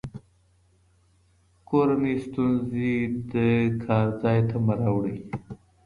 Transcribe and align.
کورني 1.69 2.13
ستونزې 2.25 2.91
د 3.31 3.33
کار 3.83 4.07
ځای 4.21 4.39
ته 4.49 4.57
مه 4.65 4.73
راوړئ. 4.79 5.17